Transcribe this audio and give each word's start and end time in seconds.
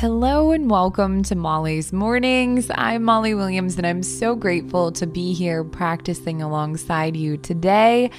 Hello 0.00 0.52
and 0.52 0.70
welcome 0.70 1.24
to 1.24 1.34
Molly's 1.34 1.92
Mornings. 1.92 2.70
I'm 2.72 3.02
Molly 3.02 3.34
Williams 3.34 3.78
and 3.78 3.84
I'm 3.84 4.04
so 4.04 4.36
grateful 4.36 4.92
to 4.92 5.08
be 5.08 5.34
here 5.34 5.64
practicing 5.64 6.40
alongside 6.40 7.16
you 7.16 7.36
today. 7.36 8.12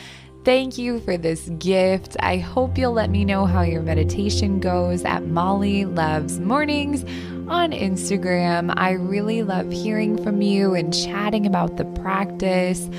Thank 0.44 0.78
you 0.78 1.00
for 1.00 1.16
this 1.16 1.48
gift. 1.58 2.18
I 2.20 2.36
hope 2.36 2.78
you'll 2.78 2.92
let 2.92 3.10
me 3.10 3.24
know 3.24 3.46
how 3.46 3.62
your 3.62 3.82
meditation 3.82 4.60
goes 4.60 5.06
at 5.06 5.28
Molly 5.28 5.86
Loves 5.86 6.38
Mornings 6.42 7.04
on 7.48 7.72
Instagram. 7.72 8.74
I 8.76 8.92
really 8.92 9.44
love 9.44 9.72
hearing 9.72 10.22
from 10.22 10.42
you 10.42 10.74
and 10.76 10.94
chatting 10.94 11.46
about 11.48 11.78
the 11.78 11.86
practice. 11.86 12.90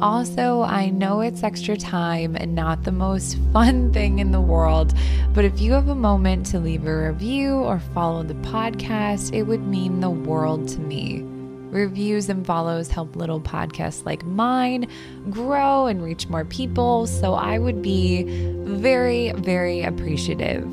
Also, 0.00 0.62
I 0.62 0.88
know 0.88 1.20
it's 1.20 1.42
extra 1.42 1.76
time 1.76 2.34
and 2.34 2.54
not 2.54 2.84
the 2.84 2.92
most 2.92 3.36
fun 3.52 3.92
thing 3.92 4.18
in 4.18 4.32
the 4.32 4.40
world, 4.40 4.94
but 5.34 5.44
if 5.44 5.60
you 5.60 5.72
have 5.72 5.88
a 5.88 5.94
moment 5.94 6.46
to 6.46 6.58
leave 6.58 6.86
a 6.86 7.08
review 7.08 7.56
or 7.56 7.78
follow 7.78 8.22
the 8.22 8.34
podcast, 8.34 9.34
it 9.34 9.42
would 9.42 9.66
mean 9.66 10.00
the 10.00 10.08
world 10.08 10.68
to 10.68 10.80
me. 10.80 11.22
Reviews 11.70 12.30
and 12.30 12.46
follows 12.46 12.88
help 12.88 13.14
little 13.14 13.42
podcasts 13.42 14.06
like 14.06 14.24
mine 14.24 14.88
grow 15.28 15.86
and 15.86 16.02
reach 16.02 16.28
more 16.28 16.46
people, 16.46 17.06
so 17.06 17.34
I 17.34 17.58
would 17.58 17.82
be 17.82 18.24
very, 18.64 19.32
very 19.32 19.82
appreciative. 19.82 20.64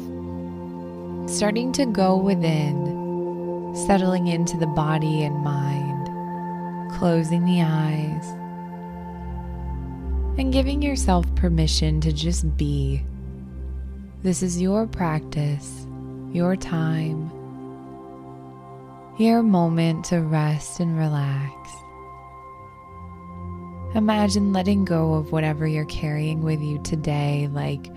Starting 1.30 1.73
to 1.73 1.85
go 1.85 2.16
within, 2.16 3.76
settling 3.76 4.27
into 4.27 4.57
the 4.57 4.68
body 4.68 5.23
and 5.23 5.35
mind, 5.44 6.94
closing 6.94 7.44
the 7.44 7.62
eyes 7.62 8.47
and 10.38 10.54
giving 10.54 10.82
yourself 10.82 11.26
permission 11.36 12.00
to 12.02 12.14
just 12.14 12.55
be. 12.58 13.04
This 14.22 14.44
is 14.44 14.62
your 14.62 14.86
practice, 14.86 15.88
your 16.32 16.55
time, 16.55 17.32
your 19.18 19.41
moment 19.41 20.05
to 20.05 20.22
rest 20.22 20.80
and 20.80 20.98
relax. 20.98 21.71
Imagine 23.96 24.54
letting 24.54 24.85
go 24.85 25.15
of 25.15 25.32
whatever 25.32 25.65
you're 25.65 25.85
carrying 25.85 26.43
with 26.43 26.62
you 26.62 26.80
today, 26.84 27.49
like 27.52 27.90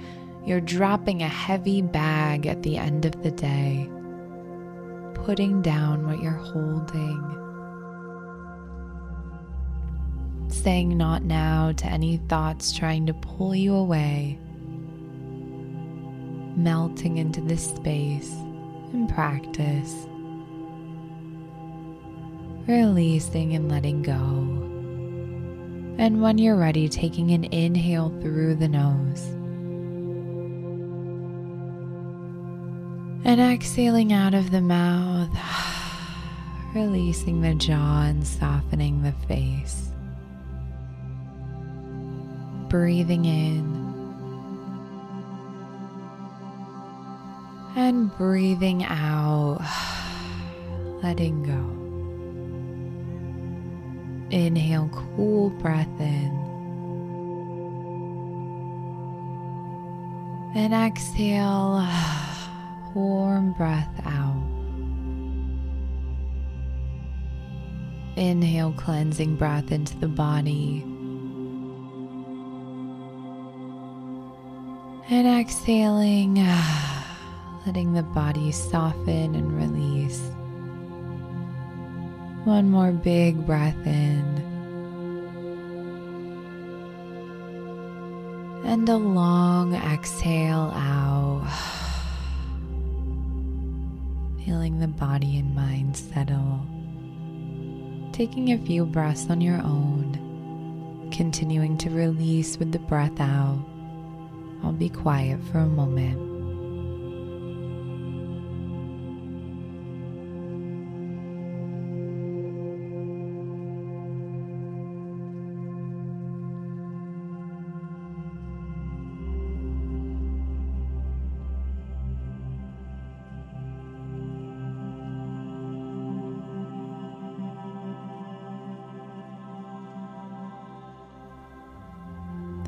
you're 0.47 0.61
dropping 0.61 1.23
a 1.23 1.29
heavy 1.29 1.83
bag 1.83 2.47
at 2.47 2.63
the 2.63 2.79
end 2.79 3.05
of 3.05 3.23
the 3.23 3.31
day, 3.31 3.91
putting 5.15 5.61
down 5.61 6.07
what 6.07 6.23
you're 6.23 6.33
holding 6.33 7.50
saying 10.53 10.97
not 10.97 11.23
now 11.23 11.73
to 11.73 11.87
any 11.87 12.17
thoughts 12.29 12.73
trying 12.73 13.07
to 13.07 13.15
pull 13.15 13.55
you 13.55 13.75
away, 13.75 14.39
melting 16.57 17.19
into 17.19 17.41
this 17.41 17.69
space 17.75 18.33
in 18.93 19.07
practice, 19.07 19.95
releasing 22.67 23.55
and 23.55 23.71
letting 23.71 24.03
go. 24.03 24.17
And 26.03 26.23
when 26.23 26.39
you're 26.39 26.57
ready, 26.57 26.89
taking 26.89 27.31
an 27.33 27.45
inhale 27.45 28.11
through 28.21 28.55
the 28.57 28.69
nose. 28.69 29.23
And 33.23 33.41
exhaling 33.41 34.13
out 34.13 34.33
of 34.33 34.51
the 34.51 34.63
mouth, 34.63 35.29
releasing 36.75 37.43
the 37.43 37.55
jaw 37.55 38.05
and 38.05 38.27
softening 38.27 39.03
the 39.03 39.13
face 39.27 39.90
breathing 42.71 43.25
in 43.25 43.81
and 47.77 48.17
breathing 48.17 48.85
out, 48.85 49.59
letting 51.03 51.43
go. 51.43 51.77
Inhale, 54.31 54.89
cool 54.93 55.51
breath 55.51 55.89
in. 55.99 56.31
And 60.55 60.73
exhale, 60.73 61.85
warm 62.95 63.53
breath 63.55 63.91
out. 64.05 64.47
Inhale, 68.17 68.73
cleansing 68.77 69.35
breath 69.35 69.73
into 69.73 69.97
the 69.99 70.09
body. 70.09 70.90
And 75.13 75.27
exhaling, 75.27 76.37
letting 77.67 77.95
the 77.95 78.05
body 78.05 78.53
soften 78.53 79.35
and 79.35 79.53
release. 79.53 80.21
One 82.45 82.71
more 82.71 82.93
big 82.93 83.45
breath 83.45 83.85
in. 83.85 84.23
And 88.65 88.89
a 88.89 88.99
long 88.99 89.75
exhale 89.75 90.73
out. 90.77 91.45
Feeling 94.45 94.79
the 94.79 94.87
body 94.87 95.39
and 95.41 95.57
mind 95.57 95.97
settle. 95.97 96.65
Taking 98.13 98.53
a 98.53 98.59
few 98.59 98.87
breaths 98.87 99.29
on 99.29 99.41
your 99.41 99.59
own. 99.59 101.09
Continuing 101.11 101.77
to 101.79 101.91
release 101.91 102.59
with 102.59 102.71
the 102.71 102.79
breath 102.79 103.21
out. 103.21 103.70
I'll 104.63 104.73
be 104.73 104.89
quiet 104.89 105.41
for 105.51 105.59
a 105.59 105.67
moment. 105.67 106.30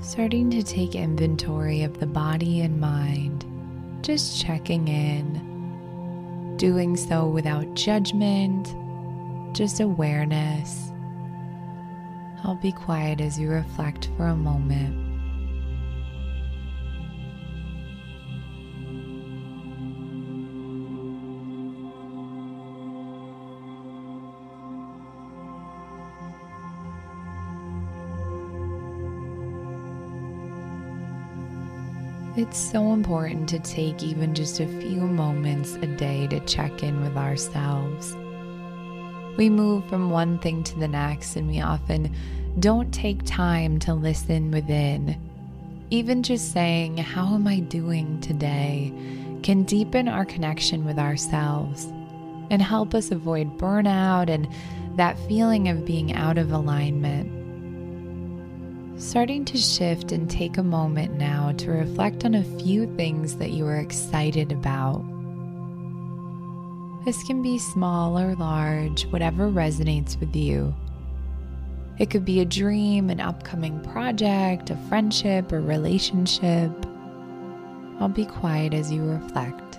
Starting 0.02 0.50
to 0.50 0.64
take 0.64 0.96
inventory 0.96 1.84
of 1.84 2.00
the 2.00 2.06
body 2.06 2.60
and 2.60 2.80
mind, 2.80 3.46
just 4.02 4.42
checking 4.42 4.88
in, 4.88 6.56
doing 6.56 6.96
so 6.96 7.28
without 7.28 7.72
judgment, 7.74 8.74
just 9.54 9.78
awareness. 9.78 10.90
I'll 12.42 12.58
be 12.60 12.72
quiet 12.72 13.20
as 13.20 13.38
you 13.38 13.48
reflect 13.48 14.10
for 14.16 14.26
a 14.26 14.34
moment. 14.34 15.01
It's 32.42 32.58
so 32.58 32.92
important 32.92 33.48
to 33.50 33.60
take 33.60 34.02
even 34.02 34.34
just 34.34 34.58
a 34.58 34.66
few 34.66 35.02
moments 35.02 35.74
a 35.76 35.86
day 35.86 36.26
to 36.26 36.40
check 36.40 36.82
in 36.82 37.00
with 37.00 37.16
ourselves. 37.16 38.16
We 39.36 39.48
move 39.48 39.88
from 39.88 40.10
one 40.10 40.40
thing 40.40 40.64
to 40.64 40.76
the 40.76 40.88
next, 40.88 41.36
and 41.36 41.46
we 41.46 41.60
often 41.60 42.12
don't 42.58 42.92
take 42.92 43.22
time 43.22 43.78
to 43.78 43.94
listen 43.94 44.50
within. 44.50 45.16
Even 45.90 46.24
just 46.24 46.52
saying, 46.52 46.96
How 46.96 47.32
am 47.32 47.46
I 47.46 47.60
doing 47.60 48.20
today? 48.20 48.92
can 49.44 49.62
deepen 49.62 50.08
our 50.08 50.24
connection 50.24 50.84
with 50.84 50.98
ourselves 50.98 51.92
and 52.50 52.60
help 52.60 52.92
us 52.92 53.12
avoid 53.12 53.56
burnout 53.56 54.28
and 54.28 54.48
that 54.96 55.16
feeling 55.28 55.68
of 55.68 55.84
being 55.84 56.12
out 56.12 56.38
of 56.38 56.50
alignment 56.50 57.41
starting 59.02 59.44
to 59.44 59.58
shift 59.58 60.12
and 60.12 60.30
take 60.30 60.58
a 60.58 60.62
moment 60.62 61.14
now 61.14 61.52
to 61.58 61.72
reflect 61.72 62.24
on 62.24 62.36
a 62.36 62.44
few 62.60 62.86
things 62.96 63.36
that 63.36 63.50
you 63.50 63.66
are 63.66 63.78
excited 63.78 64.52
about. 64.52 65.02
This 67.04 67.20
can 67.24 67.42
be 67.42 67.58
small 67.58 68.16
or 68.16 68.36
large, 68.36 69.04
whatever 69.06 69.50
resonates 69.50 70.18
with 70.20 70.36
you. 70.36 70.72
It 71.98 72.10
could 72.10 72.24
be 72.24 72.40
a 72.40 72.44
dream, 72.44 73.10
an 73.10 73.20
upcoming 73.20 73.80
project, 73.80 74.70
a 74.70 74.76
friendship, 74.88 75.52
or 75.52 75.60
relationship. 75.60 76.70
I'll 77.98 78.08
be 78.08 78.24
quiet 78.24 78.72
as 78.72 78.92
you 78.92 79.02
reflect. 79.02 79.71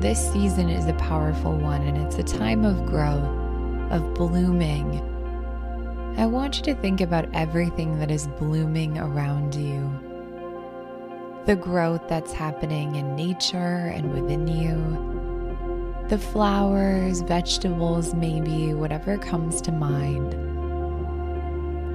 This 0.00 0.32
season 0.32 0.68
is 0.68 0.86
a 0.86 0.92
powerful 0.94 1.56
one 1.56 1.82
and 1.82 1.98
it's 1.98 2.18
a 2.18 2.38
time 2.38 2.64
of 2.64 2.86
growth, 2.86 3.24
of 3.90 4.14
blooming. 4.14 5.02
I 6.16 6.24
want 6.24 6.56
you 6.56 6.62
to 6.72 6.80
think 6.80 7.00
about 7.00 7.28
everything 7.34 7.98
that 7.98 8.08
is 8.08 8.28
blooming 8.28 8.96
around 8.96 9.56
you. 9.56 9.90
The 11.46 11.56
growth 11.56 12.06
that's 12.08 12.32
happening 12.32 12.94
in 12.94 13.16
nature 13.16 13.92
and 13.92 14.14
within 14.14 14.46
you. 14.46 16.06
The 16.08 16.18
flowers, 16.18 17.22
vegetables, 17.22 18.14
maybe, 18.14 18.74
whatever 18.74 19.18
comes 19.18 19.60
to 19.62 19.72
mind. 19.72 20.30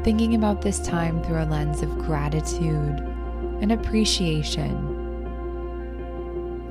Thinking 0.04 0.36
about 0.36 0.62
this 0.62 0.80
time 0.80 1.24
through 1.24 1.42
a 1.42 1.46
lens 1.46 1.82
of 1.82 1.98
gratitude 2.00 3.00
and 3.62 3.72
appreciation. 3.72 4.93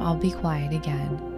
I'll 0.03 0.17
be 0.17 0.33
quiet 0.33 0.73
again. 0.73 1.32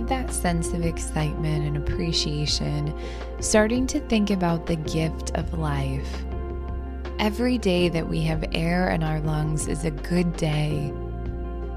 With 0.00 0.08
that 0.08 0.32
sense 0.32 0.72
of 0.72 0.82
excitement 0.82 1.66
and 1.66 1.76
appreciation, 1.76 2.94
starting 3.40 3.86
to 3.86 4.00
think 4.00 4.30
about 4.30 4.64
the 4.64 4.76
gift 4.76 5.30
of 5.34 5.58
life. 5.58 6.24
Every 7.18 7.58
day 7.58 7.90
that 7.90 8.08
we 8.08 8.22
have 8.22 8.42
air 8.52 8.88
in 8.88 9.02
our 9.02 9.20
lungs 9.20 9.68
is 9.68 9.84
a 9.84 9.90
good 9.90 10.38
day, 10.38 10.90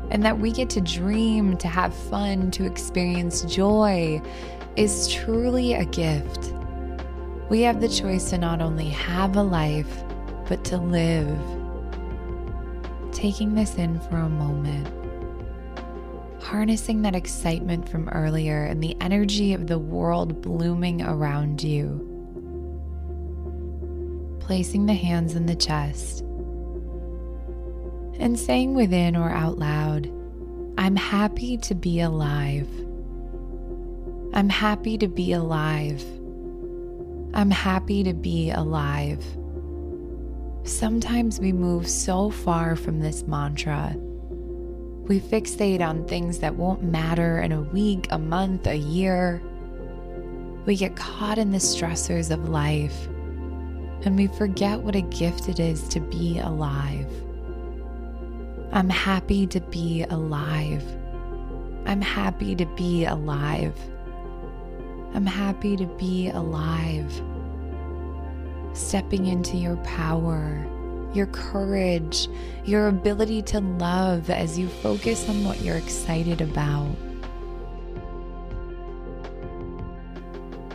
and 0.10 0.24
that 0.24 0.40
we 0.40 0.54
get 0.54 0.70
to 0.72 0.81
dream, 0.81 1.58
to 1.58 1.68
have 1.68 1.94
fun, 1.94 2.50
to 2.52 2.66
experience 2.66 3.42
joy 3.42 4.22
is 4.78 5.12
truly 5.12 5.74
a 5.74 5.84
gift. 5.84 6.54
We 7.50 7.62
have 7.64 7.81
the 7.81 7.90
choice 7.90 8.30
to 8.30 8.38
not 8.38 8.62
only 8.62 8.88
have 8.90 9.36
a 9.36 9.44
life, 9.44 10.04
but 10.48 10.64
to 10.66 10.78
live. 10.78 11.38
Taking 13.12 13.54
this 13.54 13.75
in 13.75 14.00
for 14.00 14.16
a 14.16 14.30
moment 14.30 15.02
harnessing 16.44 17.01
that 17.01 17.16
excitement 17.16 17.88
from 17.88 18.10
earlier 18.10 18.66
and 18.66 18.84
the 18.84 18.98
energy 19.00 19.54
of 19.54 19.68
the 19.68 19.80
world 19.80 20.42
blooming 20.42 21.01
around 21.01 21.63
you. 21.63 22.10
Placing 24.40 24.86
the 24.86 24.94
hands 24.94 25.36
in 25.36 25.45
the 25.45 25.56
chest 25.56 26.19
and 28.19 28.38
saying 28.38 28.74
within 28.74 29.16
or 29.16 29.30
out 29.30 29.57
loud, 29.57 30.12
I'm 30.78 30.95
happy 30.95 31.57
to 31.57 31.74
be 31.75 32.01
alive. 32.01 32.68
I'm 34.34 34.50
happy 34.50 34.98
to 34.98 35.07
be 35.07 35.31
alive. 35.31 36.04
I'm 37.34 37.51
happy 37.51 38.04
to 38.04 38.13
be 38.13 38.51
alive. 38.51 39.24
Sometimes 40.66 41.39
we 41.39 41.51
move 41.51 41.88
so 41.88 42.30
far 42.30 42.75
from 42.75 43.00
this 43.00 43.24
mantra 43.24 43.96
we 45.07 45.19
fixate 45.19 45.81
on 45.81 46.07
things 46.07 46.39
that 46.39 46.55
won't 46.55 46.81
matter 46.81 47.39
in 47.39 47.51
a 47.51 47.61
week, 47.61 48.07
a 48.09 48.17
month, 48.17 48.67
a 48.67 48.75
year. 48.75 49.41
We 50.65 50.77
get 50.77 50.95
caught 50.95 51.38
in 51.38 51.51
the 51.51 51.57
stressors 51.57 52.31
of 52.31 52.47
life 52.47 53.07
and 54.05 54.15
we 54.15 54.27
forget 54.27 54.79
what 54.79 54.95
a 54.95 55.01
gift 55.01 55.50
it 55.50 55.59
is 55.59 55.88
to 55.89 56.00
be 56.00 56.39
alive. 56.39 57.09
I'm 58.71 58.89
happy 58.89 59.45
to 59.47 59.59
be 59.59 60.03
alive. 60.09 60.83
I'm 61.85 62.01
happy 62.01 62.55
to 62.55 62.65
be 62.65 63.05
alive. 63.05 63.77
I'm 65.13 65.25
happy 65.25 65.75
to 65.77 65.85
be 65.85 66.29
alive. 66.29 67.21
Stepping 68.73 69.27
into 69.27 69.57
your 69.57 69.75
power 69.77 70.65
your 71.13 71.27
courage, 71.27 72.27
your 72.65 72.88
ability 72.88 73.42
to 73.44 73.60
love 73.60 74.30
as 74.30 74.57
you 74.57 74.68
focus 74.68 75.27
on 75.30 75.44
what 75.44 75.62
you're 75.62 75.77
excited 75.77 76.42
about. 76.42 76.95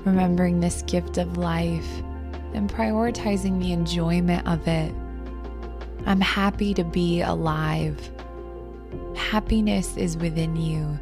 Remembering 0.04 0.60
this 0.60 0.82
gift 0.82 1.18
of 1.18 1.36
life 1.36 2.02
and 2.54 2.70
prioritizing 2.70 3.60
the 3.60 3.72
enjoyment 3.72 4.46
of 4.46 4.66
it. 4.66 4.94
I'm 6.06 6.20
happy 6.20 6.72
to 6.74 6.84
be 6.84 7.20
alive. 7.20 8.10
Happiness 9.16 9.96
is 9.96 10.16
within 10.16 10.56
you. 10.56 10.98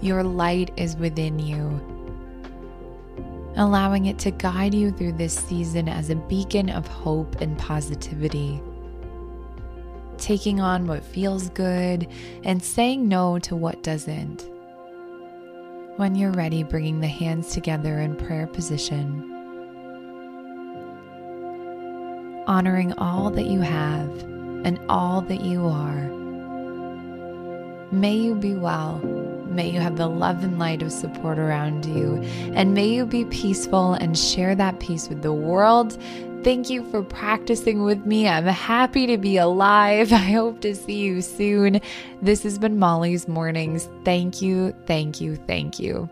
Your 0.00 0.22
light 0.22 0.70
is 0.76 0.96
within 0.96 1.38
you 1.38 1.98
allowing 3.58 4.06
it 4.06 4.18
to 4.20 4.30
guide 4.30 4.72
you 4.72 4.92
through 4.92 5.12
this 5.12 5.34
season 5.34 5.88
as 5.88 6.10
a 6.10 6.14
beacon 6.14 6.70
of 6.70 6.86
hope 6.86 7.40
and 7.40 7.58
positivity. 7.58 8.62
Taking 10.18 10.60
on 10.60 10.86
what 10.86 11.02
feels 11.02 11.48
good 11.50 12.06
and 12.44 12.62
saying 12.62 13.08
no 13.08 13.38
to 13.40 13.56
what 13.56 13.82
doesn't. 13.82 14.48
When 15.96 16.14
you're 16.14 16.32
ready, 16.32 16.62
bringing 16.62 17.00
the 17.00 17.08
hands 17.08 17.52
together 17.52 17.98
in 18.00 18.16
prayer 18.16 18.46
position. 18.46 19.24
Honoring 22.46 22.92
all 22.94 23.30
that 23.30 23.46
you 23.46 23.60
have 23.60 24.10
and 24.64 24.78
all 24.88 25.22
that 25.22 25.40
you 25.40 25.66
are. 25.66 26.10
May 27.90 28.16
you 28.16 28.34
be 28.34 28.54
well 28.54 29.00
May 29.58 29.70
you 29.70 29.80
have 29.80 29.96
the 29.96 30.06
love 30.06 30.44
and 30.44 30.58
light 30.58 30.82
of 30.82 30.92
support 30.92 31.38
around 31.38 31.86
you. 31.86 32.22
And 32.52 32.74
may 32.74 32.86
you 32.86 33.06
be 33.06 33.24
peaceful 33.24 33.94
and 33.94 34.16
share 34.16 34.54
that 34.54 34.78
peace 34.78 35.08
with 35.08 35.22
the 35.22 35.32
world. 35.32 36.00
Thank 36.44 36.70
you 36.70 36.88
for 36.90 37.02
practicing 37.02 37.82
with 37.82 38.06
me. 38.06 38.28
I'm 38.28 38.46
happy 38.46 39.06
to 39.08 39.18
be 39.18 39.36
alive. 39.38 40.12
I 40.12 40.16
hope 40.16 40.60
to 40.62 40.74
see 40.74 40.98
you 40.98 41.20
soon. 41.20 41.80
This 42.22 42.42
has 42.44 42.58
been 42.58 42.78
Molly's 42.78 43.26
Mornings. 43.26 43.88
Thank 44.04 44.40
you, 44.40 44.74
thank 44.86 45.20
you, 45.20 45.36
thank 45.46 45.78
you. 45.78 46.08